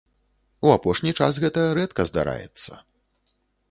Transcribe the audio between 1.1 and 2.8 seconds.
час гэта рэдка здараецца.